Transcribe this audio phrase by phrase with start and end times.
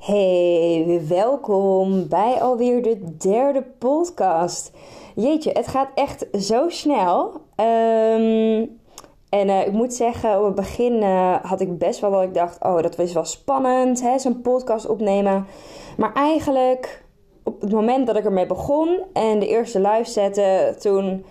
[0.00, 4.72] Hey, welkom bij alweer de derde podcast.
[5.14, 7.32] Jeetje, het gaat echt zo snel.
[7.56, 8.78] Um,
[9.28, 12.34] en uh, ik moet zeggen, op het begin uh, had ik best wel dat ik
[12.34, 15.46] dacht: oh, dat was wel spannend, zo'n podcast opnemen.
[15.96, 17.04] Maar eigenlijk,
[17.44, 21.24] op het moment dat ik ermee begon en de eerste live zette, toen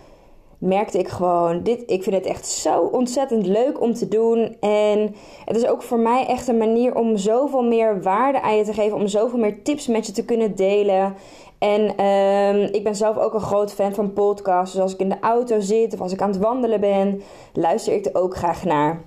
[0.59, 4.57] merkte ik gewoon, dit, ik vind het echt zo ontzettend leuk om te doen.
[4.60, 8.63] En het is ook voor mij echt een manier om zoveel meer waarde aan je
[8.63, 11.16] te geven, om zoveel meer tips met je te kunnen delen.
[11.60, 14.74] En um, ik ben zelf ook een groot fan van podcasts.
[14.74, 17.21] Dus als ik in de auto zit of als ik aan het wandelen ben,
[17.54, 19.01] luister ik er ook graag naar.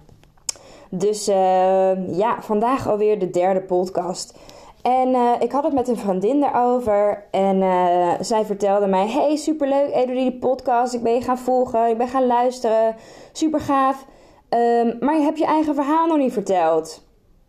[0.90, 4.38] Dus uh, ja, vandaag alweer de derde podcast.
[4.82, 7.24] En uh, ik had het met een vriendin daarover.
[7.30, 10.94] En uh, zij vertelde mij: Hey, superleuk, Edo, die podcast.
[10.94, 12.96] Ik ben je gaan volgen, ik ben gaan luisteren.
[13.32, 14.06] Super gaaf.
[14.48, 17.04] Um, maar je hebt je eigen verhaal nog niet verteld.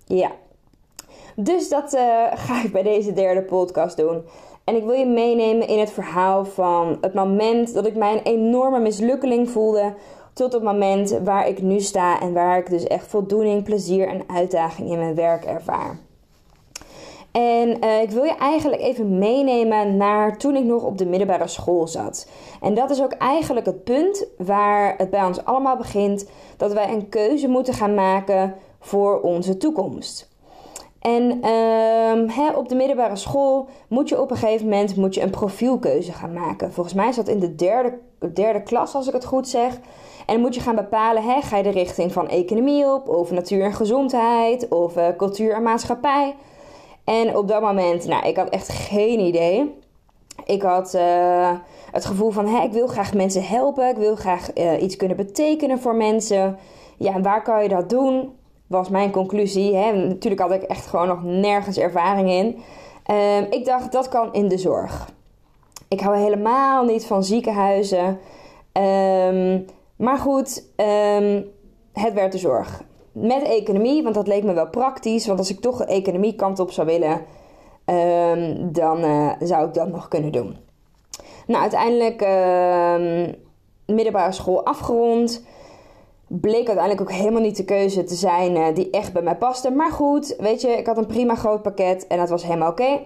[0.06, 0.32] Ja.
[1.36, 2.02] Dus dat uh,
[2.34, 4.24] ga ik bij deze derde podcast doen.
[4.64, 8.24] En ik wil je meenemen in het verhaal van het moment dat ik mij een
[8.24, 9.94] enorme mislukkeling voelde.
[10.34, 14.24] Tot het moment waar ik nu sta en waar ik dus echt voldoening, plezier en
[14.28, 16.00] uitdaging in mijn werk ervaar.
[17.34, 21.48] En uh, ik wil je eigenlijk even meenemen naar toen ik nog op de middelbare
[21.48, 22.30] school zat.
[22.62, 26.90] En dat is ook eigenlijk het punt waar het bij ons allemaal begint: dat wij
[26.90, 30.32] een keuze moeten gaan maken voor onze toekomst.
[31.00, 35.30] En uh, op de middelbare school moet je op een gegeven moment moet je een
[35.30, 36.74] profielkeuze gaan maken.
[36.74, 37.98] Volgens mij is dat in de derde,
[38.34, 39.74] derde klas, als ik het goed zeg.
[40.26, 43.32] En dan moet je gaan bepalen, hè, ga je de richting van economie op, of
[43.32, 46.36] natuur en gezondheid, of uh, cultuur en maatschappij.
[47.04, 49.82] En op dat moment, nou, ik had echt geen idee.
[50.46, 51.52] Ik had uh,
[51.92, 55.18] het gevoel van, hè, ik wil graag mensen helpen, ik wil graag uh, iets kunnen
[55.18, 56.58] betekenen voor mensen.
[56.98, 58.34] Ja, en waar kan je dat doen?
[58.74, 59.76] was mijn conclusie.
[59.76, 59.92] Hè.
[59.92, 62.46] Natuurlijk had ik echt gewoon nog nergens ervaring in.
[63.16, 65.10] Um, ik dacht, dat kan in de zorg.
[65.88, 68.20] Ik hou helemaal niet van ziekenhuizen.
[69.28, 69.66] Um,
[69.96, 70.64] maar goed,
[71.18, 71.46] um,
[71.94, 72.84] het werd de zorg.
[73.14, 75.28] Met economie, want dat leek me wel praktisch.
[75.28, 77.22] Want als ik toch economie kant op zou willen,
[78.72, 80.58] dan uh, zou ik dat nog kunnen doen.
[81.48, 82.26] Nou, uiteindelijk
[83.86, 85.44] middelbare school afgerond
[86.28, 89.72] bleek uiteindelijk ook helemaal niet de keuze te zijn uh, die echt bij mij paste.
[89.72, 93.00] Maar goed, weet je, ik had een prima groot pakket en dat was helemaal oké.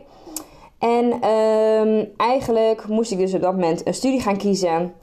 [0.79, 4.93] En um, eigenlijk moest ik dus op dat moment een studie gaan kiezen.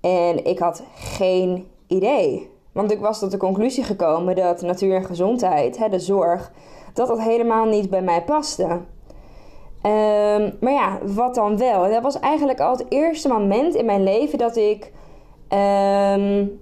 [0.00, 2.50] En ik had geen idee.
[2.76, 6.52] Want ik was tot de conclusie gekomen dat natuur en gezondheid, hè, de zorg,
[6.94, 8.64] dat dat helemaal niet bij mij paste.
[9.82, 11.90] Um, maar ja, wat dan wel?
[11.90, 14.92] Dat was eigenlijk al het eerste moment in mijn leven dat ik
[15.48, 16.60] um,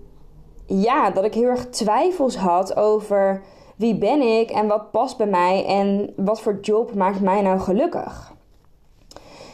[0.67, 3.43] ja, dat ik heel erg twijfels had over
[3.77, 7.59] wie ben ik en wat past bij mij en wat voor job maakt mij nou
[7.59, 8.33] gelukkig.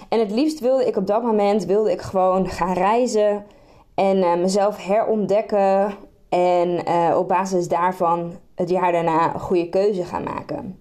[0.09, 3.47] En het liefst wilde ik op dat moment wilde ik gewoon gaan reizen
[3.95, 5.95] en uh, mezelf herontdekken
[6.31, 10.81] en uh, op basis daarvan het jaar daarna een goede keuze gaan maken.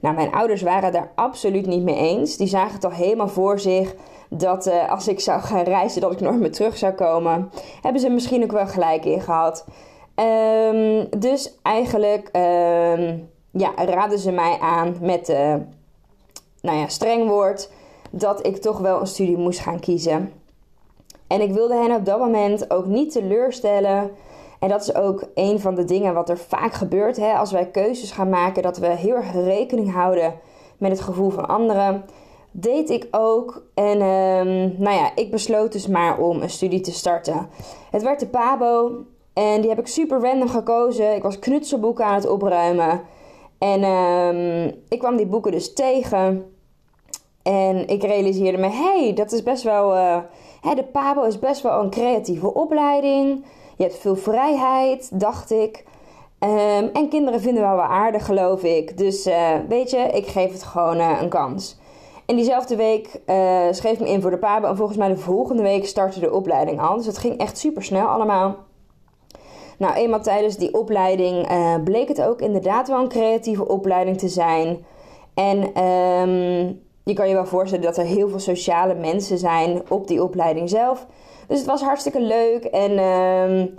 [0.00, 2.36] Nou, mijn ouders waren daar absoluut niet mee eens.
[2.36, 3.94] Die zagen het al helemaal voor zich
[4.28, 7.50] dat uh, als ik zou gaan reizen, dat ik nooit meer terug zou komen.
[7.82, 9.64] Hebben ze misschien ook wel gelijk in gehad.
[10.14, 15.54] Um, dus eigenlijk um, ja, raden ze mij aan met uh,
[16.60, 17.70] nou ja, streng woord
[18.10, 20.32] dat ik toch wel een studie moest gaan kiezen.
[21.26, 24.10] En ik wilde hen op dat moment ook niet teleurstellen.
[24.58, 27.66] En dat is ook een van de dingen wat er vaak gebeurt hè, als wij
[27.66, 30.34] keuzes gaan maken, dat we heel erg rekening houden
[30.78, 32.04] met het gevoel van anderen
[32.50, 33.62] deed ik ook.
[33.74, 37.48] En um, nou ja, ik besloot dus maar om een studie te starten.
[37.90, 41.14] Het werd de PABO en die heb ik super random gekozen.
[41.14, 43.00] Ik was knutselboeken aan het opruimen.
[43.58, 46.52] En um, ik kwam die boeken dus tegen.
[47.42, 49.94] En ik realiseerde me, hey, dat is best wel...
[49.94, 50.18] Uh,
[50.60, 53.44] hè, de PABO is best wel een creatieve opleiding.
[53.78, 55.84] Je hebt veel vrijheid, dacht ik.
[56.40, 58.98] Um, en kinderen vinden wel wel aardig, geloof ik.
[58.98, 61.78] Dus uh, weet je, ik geef het gewoon uh, een kans.
[62.26, 64.66] En diezelfde week uh, schreef me in voor de PABO.
[64.66, 66.96] En volgens mij de volgende week startte de opleiding al.
[66.96, 68.56] Dus het ging echt super snel allemaal.
[69.78, 71.48] Nou, eenmaal tijdens die opleiding
[71.84, 74.84] bleek het ook inderdaad wel een creatieve opleiding te zijn.
[75.34, 80.08] En um, je kan je wel voorstellen dat er heel veel sociale mensen zijn op
[80.08, 81.06] die opleiding zelf.
[81.48, 82.64] Dus het was hartstikke leuk.
[82.64, 83.78] En um,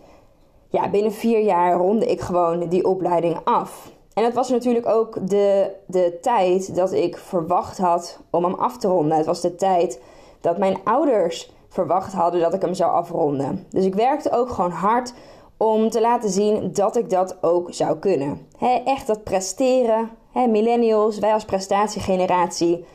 [0.70, 3.92] ja, binnen vier jaar ronde ik gewoon die opleiding af.
[4.14, 8.78] En het was natuurlijk ook de, de tijd dat ik verwacht had om hem af
[8.78, 9.18] te ronden.
[9.18, 10.02] Het was de tijd
[10.42, 13.66] dat mijn ouders verwacht hadden dat ik hem zou afronden.
[13.70, 15.14] Dus ik werkte ook gewoon hard
[15.58, 18.48] om te laten zien dat ik dat ook zou kunnen.
[18.86, 20.10] echt dat presteren.
[20.34, 22.86] millennials, wij als prestatiegeneratie.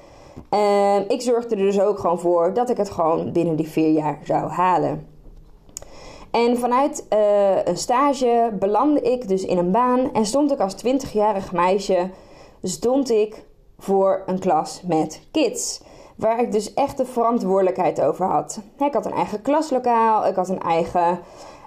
[1.08, 4.19] Ik zorgde er dus ook gewoon voor dat ik het gewoon binnen die vier jaar
[4.25, 5.06] zou halen.
[6.31, 10.76] En vanuit uh, een stage belandde ik dus in een baan en stond ik als
[10.86, 12.10] 20-jarig meisje
[12.62, 13.44] stond ik
[13.78, 15.82] voor een klas met kids.
[16.16, 18.60] Waar ik dus echt de verantwoordelijkheid over had.
[18.78, 21.19] Ik had een eigen klaslokaal, ik had een eigen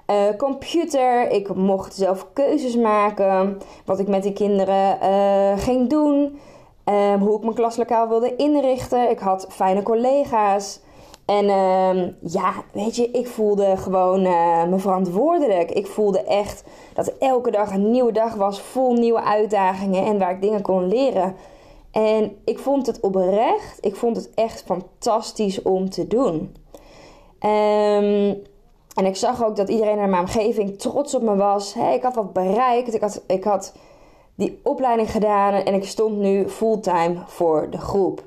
[0.08, 1.30] uh, computer.
[1.31, 3.58] Ik mocht zelf keuzes maken.
[3.86, 6.40] Wat ik met die kinderen uh, ging doen.
[6.89, 9.10] Um, hoe ik mijn klaslokaal wilde inrichten.
[9.10, 10.80] Ik had fijne collega's.
[11.25, 15.72] En um, ja, weet je, ik voelde gewoon uh, me verantwoordelijk.
[15.72, 16.63] Ik voelde echt
[16.94, 20.88] dat elke dag een nieuwe dag was, vol nieuwe uitdagingen en waar ik dingen kon
[20.88, 21.36] leren.
[21.92, 26.56] En ik vond het oprecht, ik vond het echt fantastisch om te doen.
[27.40, 28.42] Um,
[28.95, 31.75] en ik zag ook dat iedereen in mijn omgeving trots op me was.
[31.75, 33.74] Ik had wat bereikt, ik had, ik had
[34.38, 38.24] die opleiding gedaan en ik stond nu fulltime voor de groep.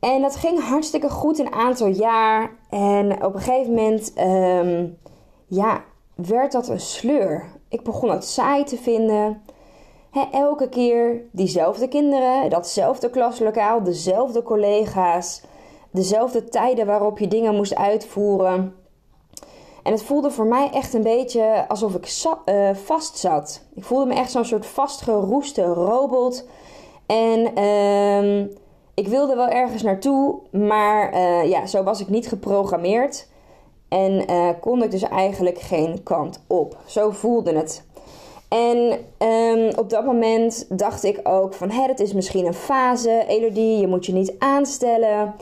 [0.00, 2.56] En dat ging hartstikke goed een aantal jaar.
[2.68, 4.98] En op een gegeven moment, um,
[5.46, 5.84] ja,
[6.14, 7.44] werd dat een sleur.
[7.68, 9.42] Ik begon het saai te vinden.
[10.32, 15.42] elke keer diezelfde kinderen, datzelfde klaslokaal, dezelfde collega's,
[15.90, 18.74] dezelfde tijden waarop je dingen moest uitvoeren.
[19.82, 23.62] En het voelde voor mij echt een beetje alsof ik uh, vast zat.
[23.74, 26.46] Ik voelde me echt zo'n soort vastgeroeste robot.
[27.06, 28.40] En uh,
[28.94, 33.28] ik wilde wel ergens naartoe, maar uh, ja, zo was ik niet geprogrammeerd.
[33.88, 36.76] En uh, kon ik dus eigenlijk geen kant op.
[36.86, 37.84] Zo voelde het.
[38.48, 38.98] En
[39.28, 41.70] um, op dat moment dacht ik ook van...
[41.70, 45.34] Het is misschien een fase, Elodie, je moet je niet aanstellen...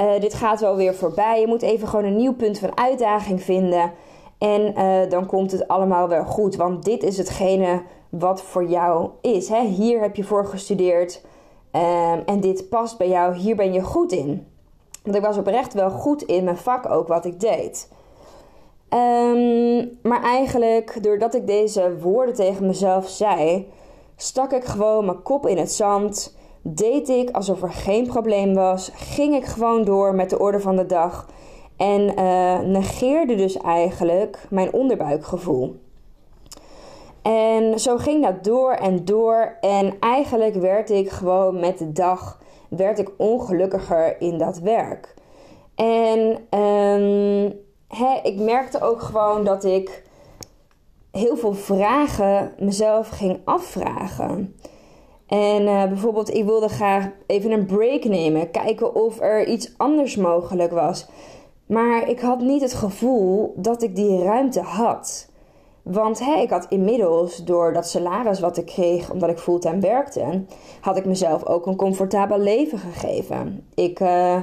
[0.00, 1.40] Uh, dit gaat wel weer voorbij.
[1.40, 3.92] Je moet even gewoon een nieuw punt van uitdaging vinden.
[4.38, 6.56] En uh, dan komt het allemaal wel goed.
[6.56, 9.48] Want dit is hetgene wat voor jou is.
[9.48, 9.64] Hè?
[9.64, 11.24] Hier heb je voor gestudeerd.
[11.72, 13.34] Um, en dit past bij jou.
[13.34, 14.46] Hier ben je goed in.
[15.02, 17.88] Want ik was oprecht wel goed in mijn vak ook wat ik deed.
[18.90, 23.70] Um, maar eigenlijk, doordat ik deze woorden tegen mezelf zei,
[24.16, 26.35] stak ik gewoon mijn kop in het zand
[26.74, 28.90] deed ik alsof er geen probleem was.
[28.94, 31.26] Ging ik gewoon door met de orde van de dag.
[31.76, 35.76] En uh, negeerde dus eigenlijk mijn onderbuikgevoel.
[37.22, 39.56] En zo ging dat door en door.
[39.60, 45.14] En eigenlijk werd ik gewoon met de dag werd ik ongelukkiger in dat werk.
[45.74, 47.44] En um,
[48.22, 50.02] ik merkte ook gewoon dat ik
[51.10, 54.56] heel veel vragen mezelf ging afvragen.
[55.26, 60.16] En uh, bijvoorbeeld, ik wilde graag even een break nemen, kijken of er iets anders
[60.16, 61.06] mogelijk was.
[61.66, 65.28] Maar ik had niet het gevoel dat ik die ruimte had.
[65.82, 70.44] Want hey, ik had inmiddels, door dat salaris wat ik kreeg omdat ik fulltime werkte,
[70.80, 73.66] had ik mezelf ook een comfortabel leven gegeven.
[73.74, 74.36] Ik uh,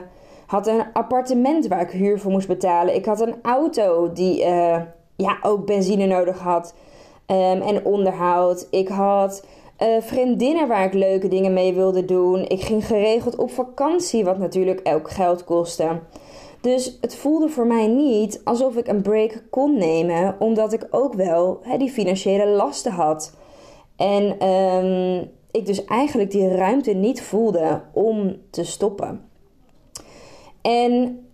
[0.46, 2.96] had een appartement waar ik huur voor moest betalen.
[2.96, 4.82] Ik had een auto die uh,
[5.16, 6.74] ja, ook benzine nodig had
[7.28, 8.68] um, en onderhoud.
[8.70, 9.46] Ik had
[9.80, 12.48] uh, vriendinnen waar ik leuke dingen mee wilde doen.
[12.48, 16.00] Ik ging geregeld op vakantie, wat natuurlijk ook geld kostte.
[16.62, 21.14] Dus het voelde voor mij niet alsof ik een break kon nemen, omdat ik ook
[21.14, 23.36] wel die financiële lasten had.
[23.96, 29.30] En um, ik dus eigenlijk die ruimte niet voelde om te stoppen.
[30.62, 31.26] En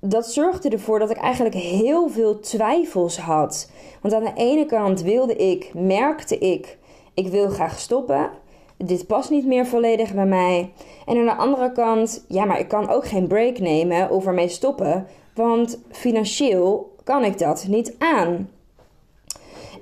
[0.00, 3.70] dat zorgde ervoor dat ik eigenlijk heel veel twijfels had.
[4.00, 6.78] Want aan de ene kant wilde ik, merkte ik
[7.14, 8.30] ik wil graag stoppen.
[8.76, 10.72] Dit past niet meer volledig bij mij.
[11.06, 14.48] En aan de andere kant, ja, maar ik kan ook geen break nemen of ermee
[14.48, 18.50] stoppen, want financieel kan ik dat niet aan.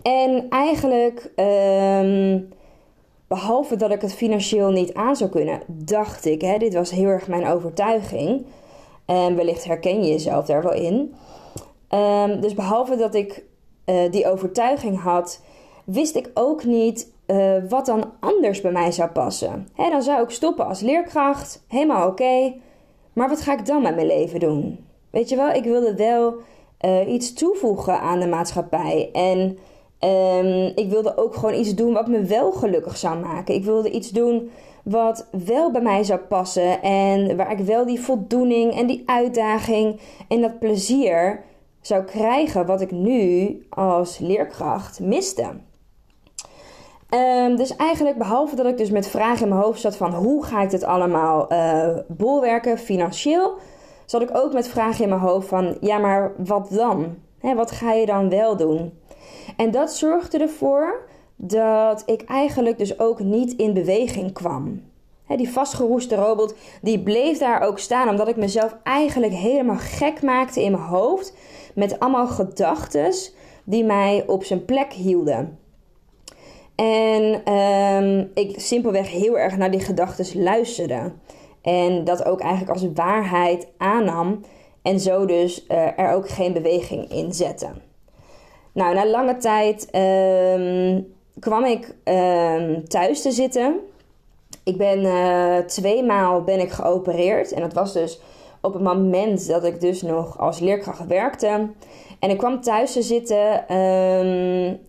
[0.02, 2.49] En eigenlijk, um,
[3.28, 7.08] behalve dat ik het financieel niet aan zou kunnen, dacht ik, hè, dit was heel
[7.08, 8.44] erg mijn overtuiging.
[9.04, 11.14] En wellicht herken je jezelf daar wel in.
[11.94, 13.44] Um, dus behalve dat ik
[13.87, 15.40] uh, die overtuiging had,
[15.84, 19.68] wist ik ook niet uh, wat dan anders bij mij zou passen.
[19.75, 22.54] Hè, dan zou ik stoppen als leerkracht, helemaal oké.
[23.12, 24.84] maar wat ga ik dan met mijn leven doen?
[25.10, 26.34] Weet je wel, ik wilde wel
[26.80, 29.10] uh, iets toevoegen aan de maatschappij.
[29.12, 29.58] En
[30.08, 33.54] um, ik wilde ook gewoon iets doen wat me wel gelukkig zou maken.
[33.54, 34.50] Ik wilde iets doen
[34.84, 40.00] wat wel bij mij zou passen en waar ik wel die voldoening en die uitdaging
[40.28, 41.42] en dat plezier
[41.80, 45.50] zou krijgen wat ik nu als leerkracht miste.
[47.14, 50.45] Um, dus eigenlijk, behalve dat ik dus met vragen in mijn hoofd zat van hoe
[50.45, 53.55] ga ik dit allemaal uh, bolwerken financieel,
[54.05, 57.17] zat ik ook met vragen in mijn hoofd van ja, maar wat dan?
[57.40, 58.93] Wat ga je dan wel doen?
[59.57, 64.83] En dat zorgde ervoor dat ik eigenlijk dus ook niet in beweging kwam.
[65.26, 70.62] die vastgeroeste robot die bleef daar ook staan omdat ik mezelf eigenlijk helemaal gek maakte
[70.62, 71.35] in mijn hoofd
[71.75, 73.12] met allemaal gedachten
[73.64, 75.59] die mij op zijn plek hielden.
[76.80, 81.12] En um, ik simpelweg heel erg naar die gedachten luisterde.
[81.62, 84.44] En dat ook eigenlijk als waarheid aannam.
[84.82, 87.68] En zo dus uh, er ook geen beweging in zette.
[88.72, 91.06] Nou, na lange tijd um,
[91.40, 93.76] kwam ik um, thuis te zitten.
[94.64, 97.52] Ik ben uh, twee maal ben ik geopereerd.
[97.52, 98.20] En dat was dus
[98.60, 101.68] op het moment dat ik dus nog als leerkracht werkte.
[102.18, 103.68] En ik kwam thuis te zitten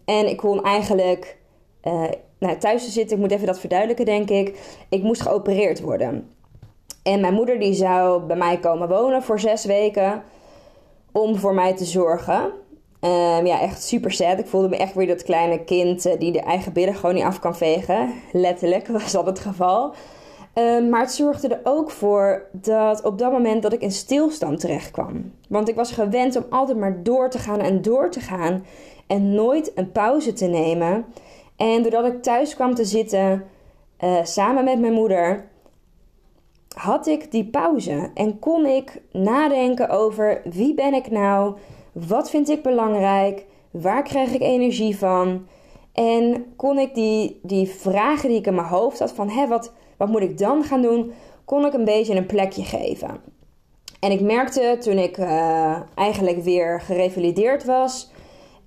[0.05, 1.39] en ik kon eigenlijk
[1.83, 2.03] uh,
[2.37, 3.15] nou, thuis te zitten.
[3.15, 4.59] Ik moet even dat verduidelijken, denk ik.
[4.89, 6.29] Ik moest geopereerd worden.
[7.03, 10.23] En mijn moeder die zou bij mij komen wonen voor zes weken
[11.11, 12.51] om voor mij te zorgen.
[13.01, 14.39] Um, ja, echt super sad.
[14.39, 17.23] Ik voelde me echt weer dat kleine kind uh, die de eigen billen gewoon niet
[17.23, 18.13] af kan vegen.
[18.31, 19.93] Letterlijk was dat het geval.
[20.53, 24.59] Um, maar het zorgde er ook voor dat op dat moment dat ik in stilstand
[24.59, 25.31] terecht kwam.
[25.47, 28.65] Want ik was gewend om altijd maar door te gaan en door te gaan.
[29.07, 31.05] En nooit een pauze te nemen.
[31.61, 33.43] En doordat ik thuis kwam te zitten
[34.03, 35.49] uh, samen met mijn moeder,
[36.75, 41.55] had ik die pauze en kon ik nadenken over wie ben ik nou,
[41.91, 45.47] wat vind ik belangrijk, waar krijg ik energie van.
[45.93, 49.73] En kon ik die, die vragen die ik in mijn hoofd had van hé, wat,
[49.97, 51.11] wat moet ik dan gaan doen,
[51.45, 53.21] kon ik een beetje een plekje geven.
[53.99, 58.10] En ik merkte toen ik uh, eigenlijk weer gerevalideerd was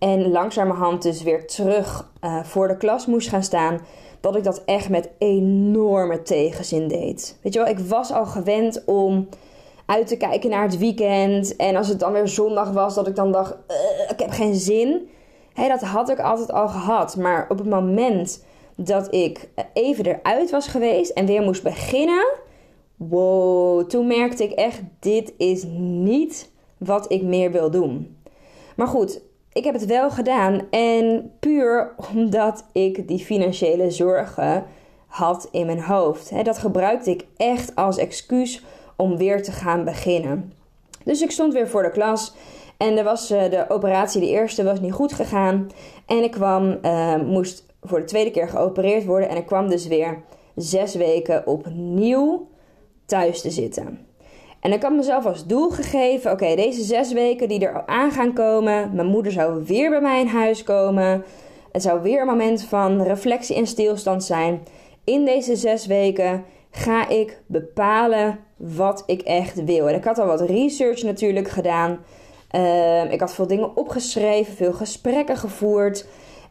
[0.04, 3.80] en langzamerhand dus weer terug uh, voor de klas moest gaan staan,
[4.20, 7.38] dat ik dat echt met enorme tegenzin deed.
[7.42, 9.28] Weet je wel, ik was al gewend om
[9.86, 11.56] uit te kijken naar het weekend.
[11.56, 13.54] En als het dan weer zondag was, dat ik dan dacht:
[14.08, 15.08] ik heb geen zin.
[15.52, 17.16] Hey, dat had ik altijd al gehad.
[17.16, 18.44] Maar op het moment
[18.76, 22.26] dat ik even eruit was geweest en weer moest beginnen.
[22.96, 28.16] Wow, toen merkte ik echt: dit is niet wat ik meer wil doen.
[28.76, 29.20] Maar goed,
[29.54, 34.64] ik heb het wel gedaan en puur omdat ik die financiële zorgen
[35.06, 36.44] had in mijn hoofd.
[36.44, 38.64] Dat gebruikte ik echt als excuus
[38.96, 40.52] om weer te gaan beginnen.
[41.04, 42.34] Dus ik stond weer voor de klas
[42.76, 45.70] en er was, eh, de operatie, de eerste, was niet goed gegaan.
[46.06, 49.86] En ik kwam, uh, moest voor de tweede keer geopereerd worden en ik kwam dus
[49.86, 50.22] weer
[50.54, 52.48] zes weken opnieuw
[53.06, 54.03] thuis te zitten.
[54.64, 58.32] En ik had mezelf als doel gegeven: oké, deze zes weken die er aan gaan
[58.32, 61.24] komen, mijn moeder zou weer bij mij in huis komen.
[61.72, 64.62] Het zou weer een moment van reflectie en stilstand zijn.
[65.04, 69.88] In deze zes weken ga ik bepalen wat ik echt wil.
[69.88, 71.98] En ik had al wat research natuurlijk gedaan.
[72.52, 76.06] Uh, ik had veel dingen opgeschreven, veel gesprekken gevoerd.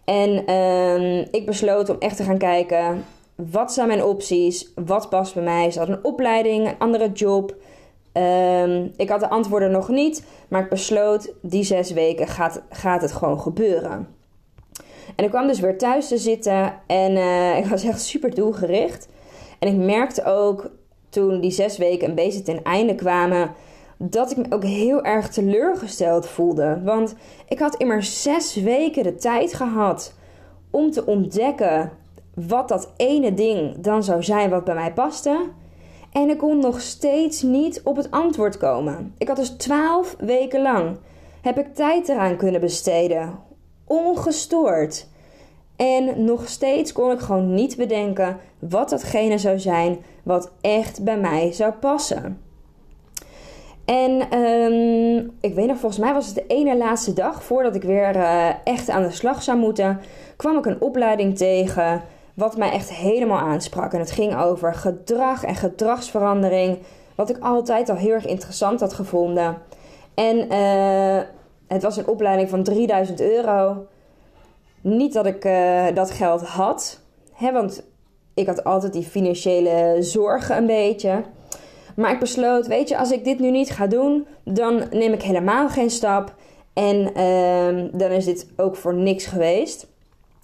[0.05, 3.05] En uh, ik besloot om echt te gaan kijken:
[3.36, 4.72] wat zijn mijn opties?
[4.86, 5.67] Wat past bij mij?
[5.67, 7.55] Is dat een opleiding, een andere job?
[8.13, 13.01] Um, ik had de antwoorden nog niet, maar ik besloot die zes weken gaat, gaat
[13.01, 14.08] het gewoon gebeuren.
[15.15, 19.08] En ik kwam dus weer thuis te zitten en uh, ik was echt super doelgericht.
[19.60, 20.70] En ik merkte ook
[21.10, 23.51] toen die zes weken een beetje ten einde kwamen,
[23.98, 26.82] dat ik me ook heel erg teleurgesteld voelde.
[26.84, 27.15] Want
[27.48, 30.13] ik had immers zes weken de tijd gehad
[30.72, 31.91] om te ontdekken
[32.34, 35.50] wat dat ene ding dan zou zijn wat bij mij paste.
[36.13, 39.13] En ik kon nog steeds niet op het antwoord komen.
[39.17, 40.98] Ik had dus twaalf weken lang
[41.41, 43.39] heb ik tijd eraan kunnen besteden.
[43.88, 45.08] Ongestoord.
[45.75, 51.17] En nog steeds kon ik gewoon niet bedenken wat datgene zou zijn wat echt bij
[51.17, 52.41] mij zou passen.
[53.86, 57.84] En um, ik weet nog, volgens mij was het de ene laatste dag voordat ik
[57.84, 60.00] weer uh, echt aan de slag zou moeten,
[60.36, 62.01] kwam ik een opleiding tegen
[62.33, 63.93] wat mij echt helemaal aansprak.
[63.93, 66.77] En het ging over gedrag en gedragsverandering,
[67.15, 69.57] wat ik altijd al heel erg interessant had gevonden.
[70.13, 71.21] En uh,
[71.67, 73.85] het was een opleiding van 3000 euro.
[74.81, 76.99] Niet dat ik uh, dat geld had,
[77.33, 77.83] hè, want
[78.33, 81.23] ik had altijd die financiële zorgen een beetje.
[81.95, 85.21] Maar ik besloot, weet je, als ik dit nu niet ga doen, dan neem ik
[85.21, 86.35] helemaal geen stap.
[86.73, 89.87] En ehm, dan is dit ook voor niks geweest.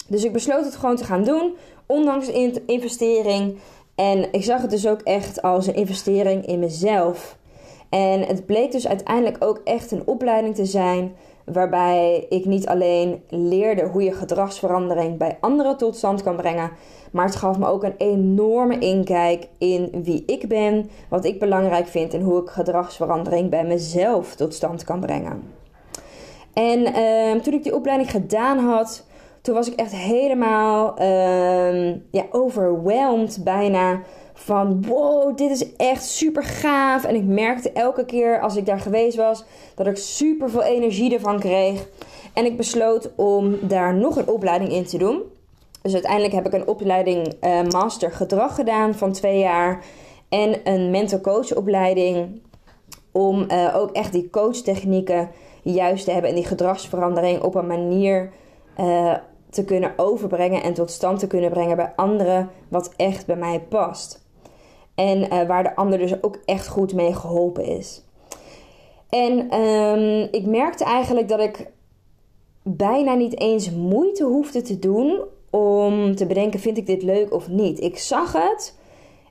[0.07, 1.55] Dus ik besloot het gewoon te gaan doen,
[1.91, 2.29] ondanks
[2.65, 3.57] investering.
[3.95, 7.37] En ik zag het dus ook echt als een investering in mezelf.
[7.89, 11.15] En het bleek dus uiteindelijk ook echt een opleiding te zijn
[11.45, 16.71] waarbij ik niet alleen leerde hoe je gedragsverandering bij anderen tot stand kan brengen,
[17.11, 21.87] maar het gaf me ook een enorme inkijk in wie ik ben, wat ik belangrijk
[21.87, 25.43] vind en hoe ik gedragsverandering bij mezelf tot stand kan brengen.
[26.53, 29.05] En uh, toen ik die opleiding gedaan had,
[29.49, 34.01] toen was ik echt helemaal uh, ja, overweldigd bijna
[34.33, 37.03] van wow, dit is echt super gaaf.
[37.03, 39.43] En ik merkte elke keer als ik daar geweest was
[39.75, 41.87] dat ik super veel energie ervan kreeg.
[42.33, 45.21] En ik besloot om daar nog een opleiding in te doen.
[45.81, 49.83] Dus uiteindelijk heb ik een opleiding uh, Master Gedrag gedaan van twee jaar.
[50.29, 52.41] En een mental coach opleiding.
[53.11, 55.29] Om uh, ook echt die coachtechnieken
[55.61, 56.29] juist te hebben.
[56.29, 58.31] En die gedragsverandering op een manier
[58.79, 59.13] uh,
[59.49, 60.63] te kunnen overbrengen.
[60.63, 62.49] En tot stand te kunnen brengen bij anderen.
[62.67, 64.27] Wat echt bij mij past.
[64.95, 68.03] En waar de ander dus ook echt goed mee geholpen is.
[69.09, 71.71] En um, ik merkte eigenlijk dat ik
[72.63, 77.47] bijna niet eens moeite hoefde te doen om te bedenken: vind ik dit leuk of
[77.47, 77.81] niet?
[77.81, 78.77] Ik zag het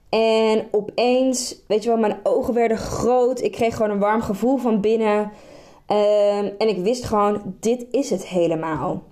[0.08, 3.40] en opeens, weet je wel, mijn ogen werden groot.
[3.40, 5.18] Ik kreeg gewoon een warm gevoel van binnen.
[5.86, 9.02] Um, en ik wist gewoon: dit is het helemaal.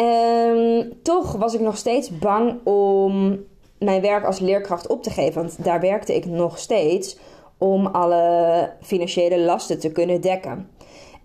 [0.00, 3.44] Um, toch was ik nog steeds bang om
[3.78, 5.42] mijn werk als leerkracht op te geven.
[5.42, 7.18] Want daar werkte ik nog steeds
[7.58, 10.68] om alle financiële lasten te kunnen dekken.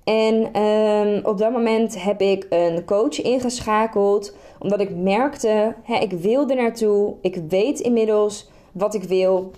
[0.03, 6.11] En um, op dat moment heb ik een coach ingeschakeld, omdat ik merkte, hè, ik
[6.11, 9.51] wilde naartoe, ik weet inmiddels wat ik wil,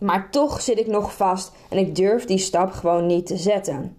[0.00, 3.96] maar toch zit ik nog vast en ik durf die stap gewoon niet te zetten.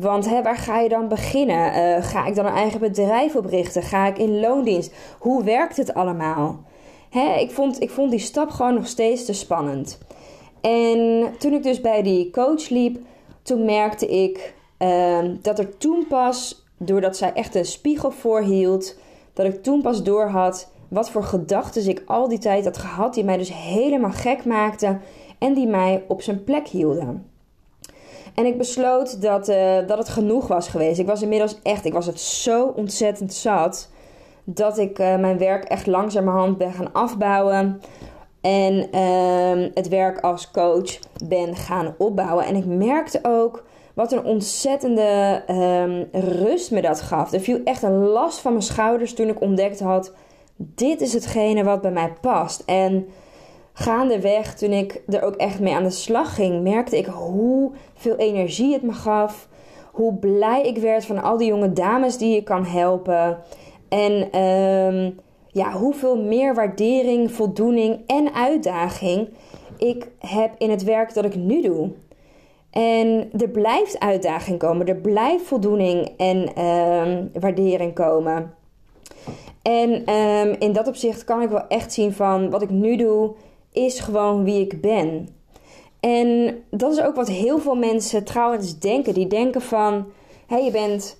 [0.00, 1.76] Want hè, waar ga je dan beginnen?
[1.76, 3.82] Uh, ga ik dan een eigen bedrijf oprichten?
[3.82, 4.92] Ga ik in loondienst?
[5.18, 6.60] Hoe werkt het allemaal?
[7.10, 9.98] Hè, ik, vond, ik vond die stap gewoon nog steeds te spannend.
[10.60, 12.98] En toen ik dus bij die coach liep,
[13.42, 18.96] toen merkte ik uh, dat er toen pas, doordat zij echt een spiegel voorhield,
[19.32, 23.24] dat ik toen pas doorhad wat voor gedachten ik al die tijd had gehad, die
[23.24, 25.00] mij dus helemaal gek maakten
[25.38, 27.26] en die mij op zijn plek hielden.
[28.34, 30.98] En ik besloot dat, uh, dat het genoeg was geweest.
[30.98, 33.90] Ik was inmiddels echt, ik was het zo ontzettend zat
[34.44, 37.80] dat ik uh, mijn werk echt langzamerhand ben gaan afbouwen.
[38.40, 42.44] En uh, het werk als coach ben gaan opbouwen.
[42.44, 43.64] En ik merkte ook
[43.94, 47.32] wat een ontzettende um, rust me dat gaf.
[47.32, 50.12] Er viel echt een last van mijn schouders toen ik ontdekt had:
[50.56, 52.62] dit is hetgene wat bij mij past.
[52.66, 53.06] En
[53.78, 58.72] gaandeweg, toen ik er ook echt mee aan de slag ging, merkte ik hoeveel energie
[58.72, 59.48] het me gaf.
[59.92, 63.38] Hoe blij ik werd van al die jonge dames die je kan helpen.
[63.88, 69.28] En um, ja, hoeveel meer waardering, voldoening en uitdaging
[69.78, 71.90] ik heb in het werk dat ik nu doe.
[72.70, 78.54] En er blijft uitdaging komen, er blijft voldoening en uh, waardering komen.
[79.62, 83.30] En um, in dat opzicht kan ik wel echt zien van wat ik nu doe,
[83.72, 85.28] is gewoon wie ik ben.
[86.00, 89.14] En dat is ook wat heel veel mensen trouwens denken.
[89.14, 89.94] Die denken van,
[90.46, 91.18] hé, hey, je bent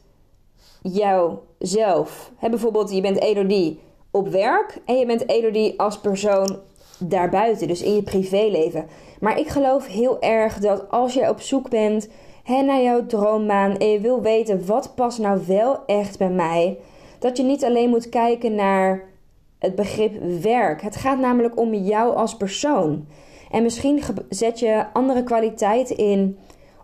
[0.83, 2.33] jouzelf.
[2.37, 3.81] Hey, bijvoorbeeld, je bent Elodie
[4.11, 6.59] op werk en je bent Elodie als persoon
[6.99, 8.87] daarbuiten, dus in je privéleven.
[9.21, 12.09] Maar ik geloof heel erg dat als je op zoek bent
[12.45, 16.79] hè, naar jouw droombaan en je wil weten wat past nou wel echt bij mij,
[17.19, 19.05] dat je niet alleen moet kijken naar
[19.59, 20.83] het begrip werk.
[20.83, 23.07] Het gaat namelijk om jou als persoon.
[23.51, 26.39] En misschien zet je andere kwaliteiten in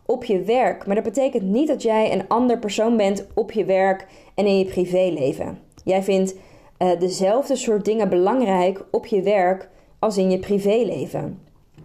[0.06, 3.64] op je werk, maar dat betekent niet dat jij een ander persoon bent op je
[3.64, 5.58] werk en in je privéleven.
[5.84, 6.34] Jij vindt
[6.78, 11.38] uh, dezelfde soort dingen belangrijk op je werk als in je privéleven.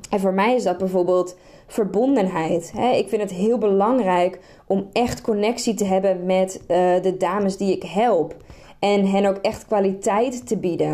[0.10, 2.74] En voor mij is dat bijvoorbeeld verbondenheid.
[2.96, 6.68] Ik vind het heel belangrijk om echt connectie te hebben met uh,
[7.02, 8.36] de dames die ik help.
[8.80, 10.94] En hen ook echt kwaliteit te bieden.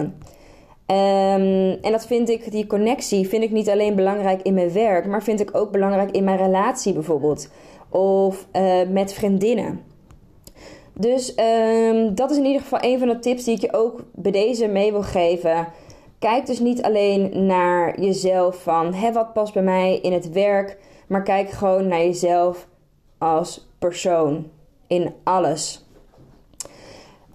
[0.88, 5.06] Um, en dat vind ik, die connectie vind ik niet alleen belangrijk in mijn werk,
[5.06, 7.50] maar vind ik ook belangrijk in mijn relatie bijvoorbeeld.
[7.90, 9.82] Of uh, met vriendinnen.
[10.94, 14.04] Dus um, dat is in ieder geval een van de tips die ik je ook
[14.14, 15.68] bij deze mee wil geven.
[16.20, 20.78] Kijk dus niet alleen naar jezelf van hé, wat past bij mij in het werk,
[21.08, 22.68] maar kijk gewoon naar jezelf
[23.18, 24.50] als persoon
[24.88, 25.85] in alles.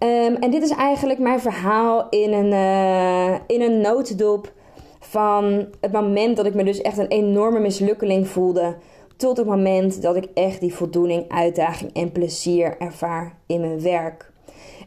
[0.03, 4.53] Um, en dit is eigenlijk mijn verhaal in een, uh, in een notendop
[5.01, 8.77] van het moment dat ik me dus echt een enorme mislukkeling voelde
[9.17, 14.31] tot het moment dat ik echt die voldoening, uitdaging en plezier ervaar in mijn werk.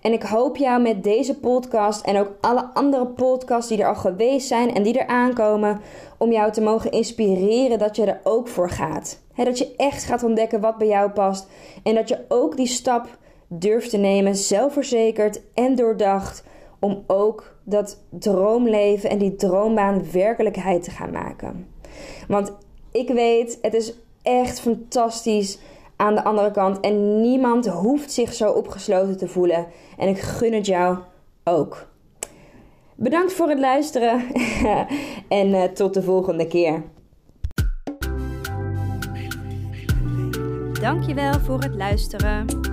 [0.02, 3.96] En ik hoop jou met deze podcast en ook alle andere podcasts die er al
[3.96, 5.82] geweest zijn en die er aankomen,
[6.18, 9.20] om jou te mogen inspireren dat je er ook voor gaat.
[9.36, 11.48] dat je echt gaat ontdekken wat bij jou past
[11.84, 13.08] en dat je ook die stap
[13.60, 16.44] durft te nemen, zelfverzekerd en doordacht,
[16.80, 21.68] om ook dat droomleven en die droombaan werkelijkheid te gaan maken.
[22.28, 22.54] Want
[22.92, 25.60] ik weet, het is echt fantastisch
[25.96, 29.68] aan de andere kant en niemand hoeft zich zo opgesloten te voelen.
[29.98, 30.98] En ik gun het jou
[31.44, 31.88] ook.
[32.96, 34.22] Bedankt voor het luisteren
[35.28, 36.84] en uh, tot de volgende keer.
[40.82, 42.73] Dankjewel voor het luisteren.